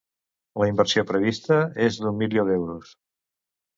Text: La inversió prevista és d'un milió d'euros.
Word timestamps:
La 0.61 0.69
inversió 0.69 1.03
prevista 1.11 1.59
és 1.89 1.99
d'un 2.05 2.19
milió 2.25 2.47
d'euros. 2.49 2.95